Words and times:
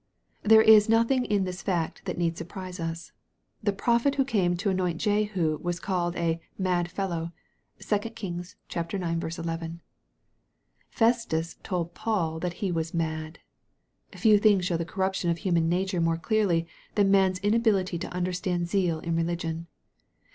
There 0.41 0.63
is 0.63 0.89
no 0.89 1.03
thing 1.03 1.25
in 1.25 1.43
this 1.43 1.61
fact 1.61 2.05
that 2.05 2.17
need 2.17 2.35
surprise 2.35 2.79
us. 2.79 3.11
The 3.61 3.71
prophet 3.71 4.15
who 4.15 4.25
came 4.25 4.57
to 4.57 4.71
anoint 4.71 4.99
Jehu 4.99 5.59
was 5.61 5.79
called 5.79 6.15
a" 6.15 6.41
mad 6.67 6.89
fel 6.89 7.09
low." 7.09 7.31
(2 7.77 7.99
Kings 8.09 8.55
ix. 8.67 9.37
11.) 9.39 9.81
Festus 10.89 11.57
told 11.61 11.93
Paul 11.93 12.39
that 12.39 12.53
he 12.65 12.71
was" 12.71 12.93
mad." 12.95 13.37
Few 14.13 14.39
things 14.39 14.65
show 14.65 14.75
the 14.75 14.85
corruption 14.85 15.29
of 15.29 15.37
human 15.37 15.69
na 15.69 15.85
ture 15.85 16.01
more 16.01 16.17
clearly, 16.17 16.65
than 16.95 17.11
man's 17.11 17.37
inability 17.37 17.99
to 17.99 18.09
understand 18.11 18.69
zeal 18.69 19.01
in 19.01 19.15
religion. 19.15 19.67